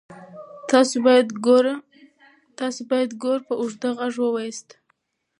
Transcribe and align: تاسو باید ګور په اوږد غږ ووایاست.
تاسو 2.61 2.87
باید 2.97 3.09
ګور 3.21 3.39
په 3.47 3.53
اوږد 3.59 3.83
غږ 3.97 4.15
ووایاست. 4.23 4.67